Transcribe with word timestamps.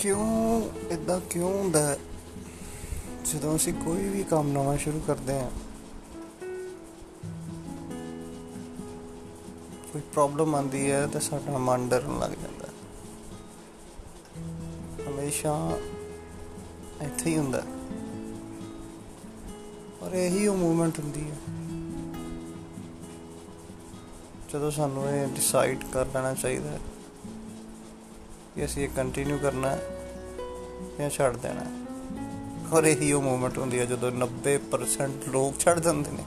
ਕਿਉਂ 0.00 0.62
ਇਦਾਂ 0.90 1.20
ਕਿਉਂ 1.20 1.52
ਹੁੰਦਾ 1.58 1.80
ਹੈ? 1.88 1.96
ਜਦੋਂ 3.24 3.56
ਅਸੀਂ 3.56 3.72
ਕੋਈ 3.74 4.08
ਵੀ 4.08 4.22
ਕੰਮ 4.24 4.48
ਨਵਾਂ 4.52 4.76
ਸ਼ੁਰੂ 4.78 5.00
ਕਰਦੇ 5.06 5.38
ਹਾਂ, 5.38 5.50
ਕੋਈ 9.92 10.02
ਪ੍ਰੋਬਲਮ 10.12 10.54
ਆਉਂਦੀ 10.54 10.90
ਹੈ 10.90 11.06
ਤਾਂ 11.06 11.20
ਸਾਡਾ 11.20 11.58
ਮਨ 11.58 11.88
ਡਰਨ 11.88 12.18
ਲੱਗ 12.18 12.30
ਜਾਂਦਾ 12.30 12.66
ਹੈ। 12.66 12.72
ਹਮੇਸ਼ਾ 15.10 15.78
ਇੱਥੇ 17.02 17.30
ਹੀ 17.30 17.36
ਹੁੰਦਾ 17.38 17.60
ਹੈ। 17.60 17.66
ਪਰ 20.00 20.14
ਇਹੀ 20.14 20.46
ਉਹ 20.46 20.56
ਮੂਮੈਂਟ 20.56 20.98
ਹੁੰਦੀ 20.98 21.30
ਹੈ, 21.30 21.36
ਜਦੋਂ 24.52 24.70
ਸਾਨੂੰ 24.70 25.08
ਇਹ 25.10 25.26
ਡਿਸਾਈਡ 25.26 25.84
ਕਰ 25.92 26.06
ਲੈਣਾ 26.06 26.34
ਚਾਹੀਦਾ 26.34 26.70
ਹੈ 26.70 26.80
ਕਿ 28.60 28.66
ਅਸੀਂ 28.66 28.84
ਇਹ 28.84 28.88
ਕੰਟੀਨਿਊ 28.96 29.38
ਕਰਨਾ 29.38 29.76
ਜਾਂ 30.98 31.10
ਛੱਡ 31.10 31.36
ਦੇਣਾ 31.36 31.86
ਔਰ 32.72 32.84
ਇਹੀ 32.84 33.12
ਉਹ 33.12 33.22
ਮੂਮੈਂਟ 33.22 33.58
ਹੁੰਦੀ 33.58 33.78
ਹੈ 33.78 33.84
ਜਦੋਂ 33.84 34.12
90% 34.12 35.28
ਲੋਕ 35.28 35.60
ਛੱਡ 35.60 35.78
ਦਿੰਦੇ 35.78 36.10
ਨੇ। 36.10 36.24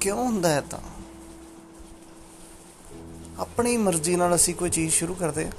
ਕਿਉਂ 0.00 0.24
ਹੁੰਦਾ 0.24 0.48
ਹੈ 0.48 0.60
ਤਾਂ? 0.60 0.78
ਆਪਣੀ 3.38 3.76
ਮਰਜ਼ੀ 3.76 4.16
ਨਾਲ 4.16 4.34
ਅਸੀਂ 4.34 4.54
ਕੋਈ 4.54 4.70
ਚੀਜ਼ 4.70 4.94
ਸ਼ੁਰੂ 4.94 5.14
ਕਰਦੇ 5.14 5.44
ਹਾਂ। 5.44 5.52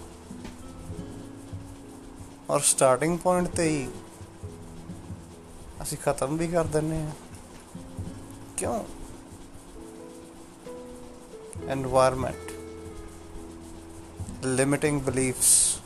ਔਰ 2.50 2.60
ਸਟਾਰਟਿੰਗ 2.60 3.20
ਪੁਆਇੰਟ 3.20 3.48
ਤੇ 3.48 3.70
ਹੀ 3.70 3.88
ਅਸੀਂ 5.82 5.98
ਖਤਮ 5.98 6.38
ਵੀ 6.38 6.48
ਕਰ 6.48 6.64
ਦਿੰਨੇ 6.64 7.04
ਆ 7.04 7.12
ਕਿਉਂ? 8.58 8.84
এনवायरमेंट 11.74 12.55
ਲਿਮਿਟਿੰਗ 14.44 15.02
ਬਲੀਫਸ 15.02 15.78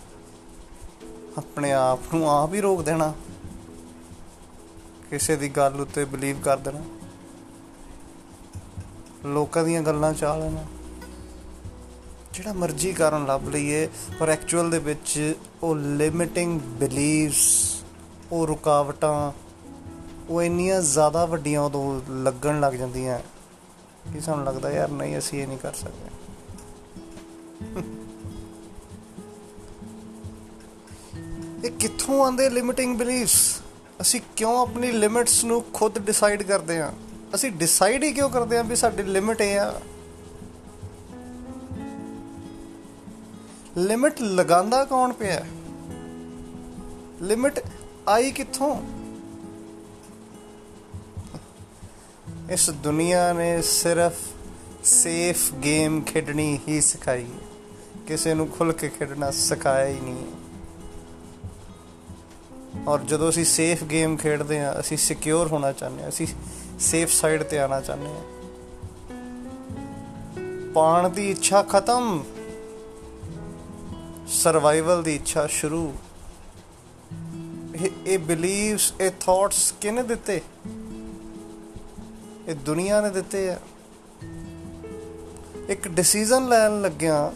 ਆਪਣੇ 1.38 1.74
ਆਪ 1.74 2.00
ਨੂੰ 2.14 2.32
ਆਪ 2.32 2.54
ਹੀ 2.54 2.62
ਰੋਕ 2.62 2.82
ਦੇਣਾ। 2.82 3.14
ਕਿਸੇ 5.10 5.36
ਦੀ 5.36 5.50
ਗੱਲ 5.50 5.82
ਉੱਤੇ 5.82 6.06
ਬਲੀਵ 6.06 6.42
ਕਰ 6.42 6.58
ਦੇਣਾ। 6.58 6.82
ਲੋਕਾਂ 9.26 9.64
ਦੀਆਂ 9.64 9.82
ਗੱਲਾਂ 9.82 10.14
ਚਾਹ 10.14 10.38
ਲੈਣਾ। 10.38 10.66
ਜਿਹੜਾ 12.34 12.54
ਮਰਜ਼ੀ 12.54 12.94
ਕਾਰਨ 12.94 13.26
ਲੱਭ 13.26 13.50
ਲਈਏ, 13.50 13.90
ਪਰ 14.20 14.30
ਐਕਚੁਅਲ 14.30 14.72
ਦੇ 14.72 14.80
ਵਿੱਚ 14.80 15.36
ਉਹ 15.64 15.76
ਲਿਮਿਟਿੰਗ 15.76 16.62
ਬਲੀਫਸ 16.62 17.76
ਉਹ 18.32 18.48
ਰੁਕਾਵਟਾਂ, 18.48 19.32
ਉਹ 20.30 20.42
ਇੰਨੀਆਂ 20.42 20.82
ਜ਼ਿਆਦਾ 20.82 21.26
ਵੱਡੀਆਂ 21.26 21.62
ਉਦੋਂ 21.62 22.02
ਲੱਗਣ 22.10 22.60
ਲੱਗ 22.60 22.74
ਜਾਂਦੀਆਂ। 22.74 23.20
ਕਿ 24.14 24.20
ਸਾਨੂੰ 24.20 24.46
ਲੱਗਦਾ 24.46 24.72
ਯਾਰ 24.72 24.90
ਨਹੀਂ, 24.90 25.18
ਅਸੀਂ 25.18 25.42
ਇਹ 25.42 25.48
ਨਹੀਂ 25.48 25.58
ਕਰ 25.58 25.74
ਸਕਦੇ। 25.74 26.10
ਇਹ 31.66 31.72
ਕਿੱਥੋਂ 31.72 32.26
ਆਉਂਦੇ 32.26 32.50
ਲਿਮਿਟਿੰਗ 32.50 32.98
ਬਲੀਫਸ 32.98 33.60
ਅਸੀਂ 34.02 34.22
ਕਿਉਂ 34.36 34.62
ਆਪਣੀ 34.62 34.92
ਲਿਮਿਟਸ 34.92 35.44
ਨੂੰ 35.44 35.66
ਖੁਦ 35.74 36.00
ਡਿਸਾਈਡ 36.00 36.44
ਕਰਦੇ 36.44 36.82
ਹਾਂ? 36.82 36.92
ਅਸੀਂ 37.36 37.52
ਡਿਸਾਈਡ 37.52 38.04
ਹੀ 38.04 38.12
ਕਿਉਂ 38.12 38.30
ਕਰਦੇ 38.30 38.58
ਹਾਂ 38.58 38.64
ਵੀ 38.64 38.76
ਸਾਡੀ 38.76 39.04
ਲਿਮਿਟ 39.04 39.42
ਇਹ 39.42 39.60
ਆ? 39.60 39.82
ਲਿਮਿਟ 43.78 44.22
ਲਗਾਉਂਦਾ 44.22 44.86
ਕੌਣ 44.86 45.14
ਪਿਆ? 45.14 45.46
ਲਿਮਿਟ 47.22 47.60
ਆਈ 48.08 48.32
ਕਿੱਥੋਂ? 48.32 48.82
ਇਸ 52.52 52.70
ਦੁਨੀਆ 52.70 53.34
ਨੇ 53.34 53.62
ਸਿਰਫ 53.62 54.14
ਸੇਫ 54.84 55.54
ਗੇਮ 55.54 56.02
ਖੇਡਣੀ 56.02 56.60
ਹੀ 56.68 56.82
ਸਿਖਾਈ 56.82 57.24
ਹੈ। 57.24 57.40
ਕਿਸੇ 58.08 58.34
ਨੂੰ 58.34 58.48
ਖੁੱਲ 58.48 58.72
ਕੇ 58.72 58.90
ਖੇਡਣਾ 58.90 59.32
ਸਿਖਾਇਆ 59.32 59.88
ਹੀ 59.88 60.00
ਨਹੀਂ 60.00 60.18
ਹੈ। 60.18 60.49
ਔਰ 62.88 63.00
ਜਦੋਂ 63.00 63.30
ਅਸੀਂ 63.30 63.46
ਸੇਫ 63.46 63.84
ਗੇਮ 63.84 64.18
ਖੇਡਦੇ 64.18 64.60
ਹਾਂ, 64.60 64.80
ਅਸੀਂ 64.80 64.98
ਸਿਕਿਉਰ 64.98 65.48
ਹੋਣਾ 65.48 65.72
ਚਾਹੁੰਦੇ 65.72 66.04
ਹਾਂ, 66.04 66.10
ਅਸੀਂ 66.10 66.28
ਸੇਫ 66.80 67.12
ਸਾਈਡ 67.12 67.44
ਤੇ 67.44 67.60
ਆਣਾ 67.60 67.82
ਚਾਹੁੰਦੇ 67.82 68.08
ਹਾਂ। 68.08 68.24
ਪਾਣ 70.74 71.10
ਦੀ 71.10 71.30
ਇੱਛਾ 71.32 71.62
ਖਤਮ 71.62 72.24
ਸਰਵਾਈਵਲ 74.28 75.04
ਦੀ 75.04 75.16
ਇੱਛਾ 75.16 75.48
ਸ਼ੁਰੂ। 75.48 75.94
ਇਹ 77.76 77.90
ਇਹ 78.06 78.20
ਬਿਲੀਵਸ 78.20 78.94
ਇਹ 79.02 79.12
ਥਾਟਸ 79.20 79.74
ਕਿਹਨੇ 79.82 80.04
ਦਿੱਤੇ? 80.04 80.42
ਇਹ 82.48 82.56
ਦੁਨੀਆ 82.56 83.02
ਨੇ 83.02 83.10
ਦਿੱਤੇ 83.10 83.50
ਆ। 83.50 83.60
ਇੱਕ 85.70 85.88
ਡਿਸੀਜਨ 85.88 86.48
ਲੈਣ 86.48 86.82
ਲੱਗਿਆ, 86.82 87.32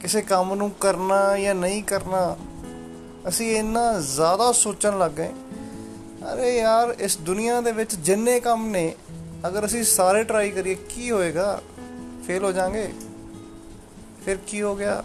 ਕਿਸੇ 0.00 0.22
ਕੰਮ 0.22 0.54
ਨੂੰ 0.54 0.70
ਕਰਨਾ 0.70 1.38
ਜਾਂ 1.38 1.54
ਨਹੀਂ 1.54 1.82
ਕਰਨਾ 1.82 2.36
ਅਸੀਂ 3.28 3.56
ਇੰਨਾ 3.56 4.00
ਜ਼ਿਆਦਾ 4.00 4.50
ਸੋਚਣ 4.52 4.98
ਲੱਗ 4.98 5.10
ਗਏ, 5.10 5.32
ਅਰੇ 6.32 6.56
ਯਾਰ 6.58 6.94
ਇਸ 6.98 7.16
ਦੁਨੀਆ 7.18 7.60
ਦੇ 7.60 7.72
ਵਿੱਚ 7.72 7.94
ਜਿੰਨੇ 7.94 8.38
ਕੰਮ 8.40 8.66
ਨੇ, 8.66 8.94
ਅਗਰ 9.46 9.66
ਅਸੀਂ 9.66 9.82
ਸਾਰੇ 9.84 10.24
ਟਰਾਈ 10.24 10.50
ਕਰੀਏ, 10.50 10.74
ਕੀ 10.88 11.10
ਹੋਏਗਾ? 11.10 11.62
ਫੇਲ 12.26 12.44
ਹੋ 12.44 12.52
ਜਾਾਂਗੇ। 12.52 12.92
ਫਿਰ 14.24 14.36
ਕੀ 14.46 14.62
ਹੋ 14.62 14.74
ਗਿਆ? 14.76 15.02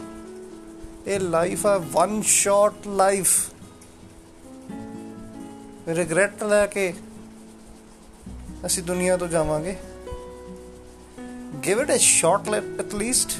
ਇਹ 1.08 1.20
ਲਾਈਫ 1.20 1.66
ਆ 1.66 1.78
ਵਨ 1.78 2.22
ਸ਼ਾਟ 2.22 2.88
ਲਾਈਫ 2.88 3.50
ਰਿਗਰੈਟ 5.88 6.44
ਲੈ 6.44 6.66
ਕੇ 6.66 6.94
ਅਸੀਂ 8.66 8.84
ਦੁਨੀਆ 8.84 9.18
ਤੋਂ 9.18 9.28
ਜਾਵਾਂਗੇ। 9.28 9.76
Give 11.66 11.82
it 11.82 11.92
a 11.92 11.98
shot 12.00 12.50
at 12.50 12.94
least 12.96 13.32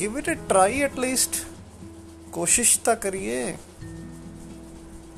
give 0.00 0.18
it 0.18 0.30
a 0.30 0.36
try 0.48 0.80
at 0.80 0.98
least 0.98 1.44
ਕੋਸ਼ਿਸ਼ 2.32 2.80
ਤਾਂ 2.80 2.96
ਕਰੀਏ। 2.96 3.56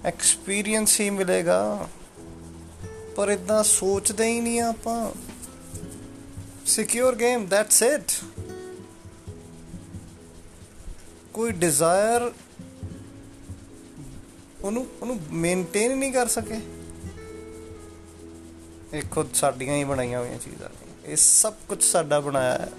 ਐਕਸਪੀਰੀਅੰਸ 0.04 1.00
ਹੀ 1.00 1.10
ਮਿਲੇਗਾ। 1.10 1.88
ਪਰ 3.16 3.28
ਇਦਾਂ 3.28 3.64
ਸੋਚਦੇ 3.64 4.26
ਹੀ 4.26 4.40
ਨਹੀਂ 4.40 4.60
ਆਪਾਂ। 4.60 5.12
ਸਿਕਿਉਰ 6.66 7.14
ਗੇਮ 7.14 7.46
ਦੈਟਸ 7.46 7.82
ਇਟ 7.82 8.12
ਕੋਈ 11.34 11.50
ਡਿਜ਼ਾਇਰ 11.50 12.32
ਉਹਨੂੰ 14.62 14.86
ਉਹਨੂੰ 15.00 15.20
ਮੇਨਟੇਨ 15.32 15.98
ਨਹੀਂ 15.98 16.12
ਕਰ 16.12 16.26
ਸਕੇ। 16.26 16.58
ਇਹ 18.92 19.02
ਖੁਦ 19.10 19.34
ਸਾਡੀਆਂ 19.34 19.74
ਹੀ 19.74 19.84
ਬਣਾਈਆਂ 19.84 20.20
ਹੋਈਆਂ 20.20 20.38
ਚੀਜ਼ਾਂ 20.38 20.68
ਨੇ। 20.68 21.12
ਇਹ 21.12 21.16
ਸਭ 21.16 21.54
ਕੁਝ 21.68 21.82
ਸਾਡਾ 21.82 22.20
ਬਣਾਇਆ 22.20 22.52
ਹੈ। 22.52 22.72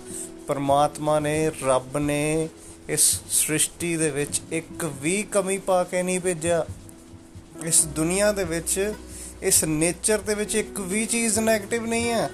ਪਰਮਾਤਮਾ 0.47 1.19
ਨੇ, 1.19 1.51
ਰੱਬ 1.63 1.97
ਨੇ 1.97 2.49
ਇਸ 2.91 3.19
ਸ੍ਰਿਸ਼ਟੀ 3.29 3.97
ਦੇ 3.97 4.11
ਵਿੱਚ 4.11 4.41
ਇੱਕ 4.51 4.85
ਵੀ 4.85 5.23
ਕਮੀ 5.23 5.57
ਪਾ 5.57 5.83
ਕੇ 5.83 6.03
ਨਹੀਂ 6.03 6.19
ਭੇਜਿਆ। 6.19 6.65
ਇਸ 7.63 7.85
ਦੁਨੀਆ 7.85 8.31
ਦੇ 8.31 8.43
ਵਿੱਚ, 8.43 8.93
ਇਸ 9.41 9.63
ਨੇਚਰ 9.63 10.17
ਦੇ 10.17 10.35
ਵਿੱਚ 10.35 10.55
ਇੱਕ 10.55 10.79
ਵੀ 10.79 11.05
ਚੀਜ਼ 11.05 11.39
네ਗੇਟਿਵ 11.39 11.85
ਨਹੀਂ 11.85 12.09
ਹੈ। 12.09 12.29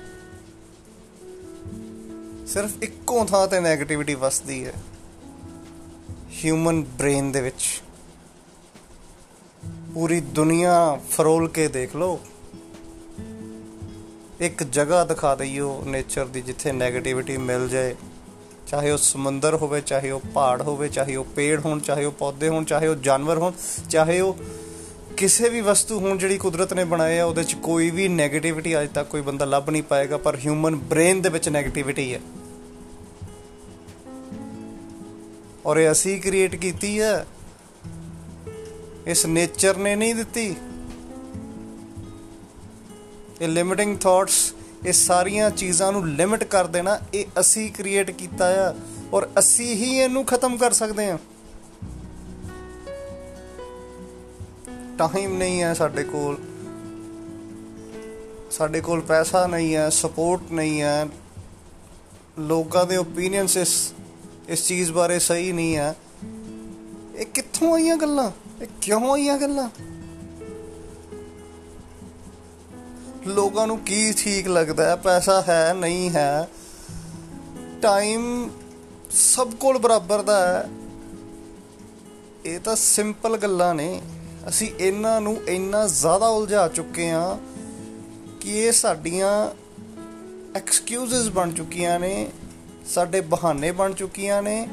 ਸਿਰਫ 2.48 2.72
ਇੱਕੋ 2.84 3.26
ਥਾਂ 3.26 3.48
ਤੇ 3.48 3.58
네ਗੇਟਿਵਿਟੀ 3.58 4.16
ਵਸਦੀ 4.16 4.66
ਹੈ। 4.66 4.74
ਹਿਊਮਨ 6.46 6.84
ਬ੍ਰੇਨ 6.84 7.32
ਦੇ 7.32 7.42
ਵਿੱਚ। 7.42 7.82
ਪੂਰੀ 9.94 10.22
ਦੁਨੀਆ 10.22 11.00
ਫਰੋਲ 11.12 11.50
ਕੇ 11.50 11.68
ਦੇਖ 11.68 11.96
ਲਓ। 11.96 12.20
ਇੱਕ 14.40 14.64
ਜਗ੍ਹਾ 14.64 15.04
ਦਿਖਾ 15.04 15.36
ਦਈਓ 15.36 15.84
ਨੇਚਰ 15.86 16.26
ਦੀ 16.26 16.42
ਜਿੱਥੇ 16.42 16.72
네ਗੇਟਿਵਿਟੀ 16.72 17.38
ਮਿਲ 17.38 17.70
ਜਾਏ। 17.70 17.96
ਚਾਹੇ 18.68 18.92
ਉਹ 18.92 18.98
ਸਮੁੰਦਰ 18.98 19.56
ਹੋਵੇ, 19.56 19.82
ਚਾਹੇ 19.82 20.12
ਉਹ 20.12 20.20
ਪਹਾੜ 20.20 20.62
ਹੋਵੇ, 20.62 20.90
ਚਾਹੇ 20.90 21.16
ਉਹ 21.16 21.26
ਪੇੜ 21.26 21.66
ਹੋਣ, 21.66 21.80
ਚਾਹੇ 21.80 22.06
ਉਹ 22.06 22.12
ਪੌਦੇ 22.12 22.48
ਹੋਣ, 22.48 22.64
ਚਾਹੇ 22.64 22.88
ਉਹ 22.88 22.96
ਜਾਨਵਰ 22.96 23.38
ਹੋਣ, 23.38 23.52
ਚਾਹੇ 23.90 24.20
ਉਹ 24.22 24.38
ਕਿਸੇ 25.18 25.50
ਵੀ 25.50 25.62
ਵਸਤੂ 25.62 26.00
ਹੋਣ 26.00 26.18
ਜਿਹੜੀ 26.18 26.38
ਕੁਦਰਤ 26.38 26.74
ਨੇ 26.74 26.84
ਬਣਾਏ 26.84 27.20
ਆ, 27.20 27.26
ਉਹਦੇ 27.26 27.44
'ਚ 27.44 27.56
ਕੋਈ 27.56 27.90
ਵੀ 27.90 28.08
네ਗੇਟਿਵਿਟੀ 28.08 28.80
ਅਜੇ 28.80 28.88
ਤੱਕ 28.88 29.10
ਕੋਈ 29.10 29.22
ਬੰਦਾ 29.22 29.46
ਲੱਭ 29.46 29.70
ਨਹੀਂ 29.70 29.84
ਪਾਏਗਾ, 29.84 30.18
ਪਰ 30.18 30.36
ਹਿਊਮਨ 30.36 30.76
ਬ੍ਰੇਨ 30.76 31.22
ਦੇ 31.22 31.30
ਵਿੱਚ 31.30 31.50
네ਗੇਟਿਵਿਟੀ 31.50 32.14
ਹੈ। 32.14 32.20
ਔਰ 35.66 35.78
ਇਹ 35.78 35.92
ਅਸੀਂ 35.92 36.22
ਕ੍ਰੀਏਟ 36.22 36.56
ਕੀਤੀ 36.56 37.02
ਹੈ। 37.02 37.28
ਇਸ 39.08 39.26
ਨੇਚਰ 39.26 39.78
ਨੇ 39.78 39.96
ਨਹੀਂ 39.96 40.16
ਦਿੱਤੀ। 40.16 40.56
ਇਹ 43.42 43.48
ਲਿਮਿਟਿੰਗ 43.48 43.98
ਥਾਟਸ 43.98 44.54
ਇਹ 44.86 44.94
ਸਾਰੀਆਂ 44.94 45.52
ਚੀਜ਼ਾਂ 45.52 45.92
ਨੂੰ 45.92 46.10
ਲਿਮਿਟ 46.10 46.44
ਕਰ 46.44 46.68
ਦੇਣਾ, 46.68 47.00
ਇਹ 47.14 47.26
ਅਸੀਂ 47.40 47.72
ਕ੍ਰੀਏਟ 47.72 48.12
ਕੀਤਾ 48.12 48.70
ਆ 48.70 48.76
ਔਰ 49.14 49.30
ਅਸੀਂ 49.40 49.76
ਹੀ 49.76 49.98
ਇਹਨੂੰ 49.98 50.26
ਖਤਮ 50.26 50.58
ਕਰ 50.58 50.72
ਸਕਦੇ 50.72 51.12
ਹਾਂ। 51.12 51.18
ਟਾਈਮ 54.98 55.38
ਨਹੀਂ 55.38 55.64
ਹੈ 55.64 55.74
ਸਾਡੇ 55.74 56.04
ਕੋਲ। 56.04 56.38
ਸਾਡੇ 58.52 58.82
ਕੋਲ 58.82 59.02
ਪੈਸਾ 59.02 59.48
ਨਹੀਂ 59.48 59.76
ਹੈ 59.76 59.90
ਸਪੋਰਟ 59.90 60.42
ਨਹੀਂ 60.52 60.82
ਹੈ। 60.82 61.08
ਲੋਕਾਂ 62.40 62.86
ਦੇ 62.86 62.98
ਓਪੀਨੀਅਨਸ 62.98 63.58
ਇਸ 63.58 63.94
ਇਸ 64.50 64.68
ਚੀਜ਼ 64.68 64.92
ਬਾਰੇ 64.92 65.20
ਸਹੀ 65.20 65.52
ਨਹੀਂ 65.52 65.78
ਹੈ। 65.78 65.96
ਇਹ 67.16 67.26
ਕਿੱਥੋਂ 67.26 67.74
ਆਈਆਂ 67.74 67.98
ਗੱਲਾਂ? 67.98 68.32
ਇਹ 68.62 68.68
ਕਿਉਂ 68.82 69.14
ਆਈਆਂ 69.14 69.38
ਗੱਲਾਂ? 69.38 69.70
ਲੋਕਾਂ 73.28 73.68
ਨੂੰ 73.68 73.80
ਕੀ 73.80 74.14
ਠੀਕ 74.14 74.48
ਲੱਗਦਾ 74.48 74.90
ਹੈ, 74.90 74.96
ਪੈਸਾ 74.96 75.44
ਹੈ, 75.50 75.74
ਨਹੀਂ 75.74 76.10
ਹੈ। 76.10 76.50
ਟਾਈਮ 77.82 78.50
ਸਭ 79.12 79.52
ਕੋਲ 79.52 79.78
ਬਰਾਬਰ 79.78 80.22
ਦਾ 80.22 80.48
ਹੈ। 80.48 80.70
ਇਹ 82.46 82.60
ਤਾਂ 82.60 82.76
ਸਿੰਪਲ 82.76 83.38
ਗੱਲਾਂ 83.38 83.76
ਨੇ। 83.76 84.02
ਅਸੀਂ 84.48 84.70
ਇਹਨਾਂ 84.80 85.22
ਨੂੰ 85.22 85.38
ਇੰਨਾ 85.48 85.88
ਜ਼ਿਆਦਾ 85.88 86.28
ਉਲਝਾ 86.28 86.68
ਚੁੱਕੇ 86.68 87.12
ਆ 87.12 87.38
ਕਿ 88.42 88.60
ਇਹ 88.60 88.72
ਸਾਡੀਆਂ 88.72 89.50
ਐਕਸਕਿਊਜ਼ਸ 90.56 91.30
ਬਣ 91.30 91.52
ਚੁੱਕੀਆਂ 91.52 92.00
ਨੇ, 92.00 92.30
ਸਾਡੇ 92.90 93.22
ਬਹਾਨੇ 93.22 93.72
ਬਣ 93.72 93.94
ਚੁੱਕੀਆਂ 93.94 94.42
ਨੇ। 94.42 94.68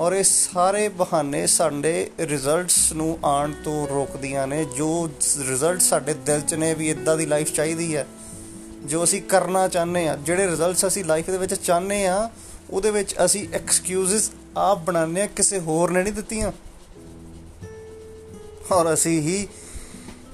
ਔਰ 0.00 0.12
ਇਹ 0.12 0.22
ਸਾਰੇ 0.24 0.88
ਬਹਾਨੇ 0.88 1.46
ਸਾਡੇ 1.46 2.10
ਰਿਜ਼ਲਟਸ 2.20 2.92
ਨੂੰ 2.92 3.18
ਆਉਣ 3.24 3.52
ਤੋਂ 3.64 3.86
ਰੋਕਦੀਆਂ 3.88 4.46
ਨੇ, 4.46 4.64
ਜੋ 4.76 5.08
ਰਿਜ਼ਲਟ 5.48 5.80
ਸਾਡੇ 5.80 6.14
ਦਿਲ 6.26 6.40
'ਚ 6.40 6.54
ਨੇ 6.54 6.72
ਵੀ 6.74 6.88
ਇਦਾਂ 6.90 7.16
ਦੀ 7.16 7.26
ਲਾਈਫ 7.26 7.52
ਚਾਹੀਦੀ 7.52 7.96
ਹੈ, 7.96 8.06
ਜੋ 8.84 9.02
ਅਸੀਂ 9.04 9.20
ਕਰਨਾ 9.22 9.66
ਚਾਹੁੰਦੇ 9.68 10.06
ਆ 10.08 10.16
ਜਿਹੜੇ 10.16 10.46
ਰਿਜ਼ਲਟਸ 10.46 10.86
ਅਸੀਂ 10.86 11.04
ਲਾਈਫ 11.04 11.30
ਦੇ 11.30 11.38
ਵਿੱਚ 11.38 11.54
ਚਾਹੁੰਦੇ 11.54 12.06
ਆ 12.06 12.30
ਉਹਦੇ 12.70 12.90
ਵਿੱਚ 12.90 13.14
ਅਸੀਂ 13.24 13.46
ਐਕਸਕਿਊਜ਼ਸ 13.54 14.30
ਆਪ 14.58 14.78
ਬਣਾਉਂਦੇ 14.78 15.22
ਆ 15.22 15.26
ਕਿਸੇ 15.36 15.58
ਹੋਰ 15.60 15.90
ਨੇ 15.90 16.02
ਨਹੀਂ 16.02 16.12
ਦਿੱਤੀਆਂ। 16.12 16.52
ਔਰ 18.72 18.92
ਅਸੀਂ 18.94 19.20
ਹੀ 19.20 19.46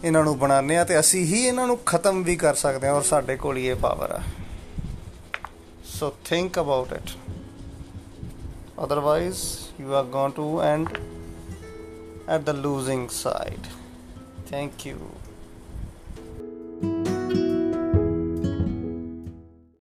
ਇਹਨਾਂ 0.04 0.22
ਨੂੰ 0.24 0.38
ਬਣਾਉਂਦੇ 0.38 0.76
ਆ 0.76 0.84
ਤੇ 0.84 0.98
ਅਸੀਂ 1.00 1.24
ਹੀ 1.26 1.46
ਇਹਨਾਂ 1.46 1.66
ਨੂੰ 1.66 1.78
ਖਤਮ 1.86 2.22
ਵੀ 2.22 2.36
ਕਰ 2.36 2.54
ਸਕਦੇ 2.54 2.88
ਆ 2.88 2.92
ਔਰ 2.92 3.02
ਸਾਡੇ 3.02 3.36
ਕੋਲ 3.36 3.56
ਹੀ 3.56 3.66
ਇਹ 3.66 3.74
ਪਾਵਰ 3.82 4.10
ਆ। 4.10 4.22
So 5.84 6.12
think 6.24 6.60
about 6.60 6.92
it 6.92 7.10
otherwise 8.78 9.72
you 9.78 9.94
are 9.94 10.04
going 10.04 10.32
to 10.32 10.60
end 10.60 10.98
at 12.28 12.44
the 12.44 12.52
losing 12.52 13.08
side. 13.08 13.66
Thank 14.46 14.84
you 14.84 14.98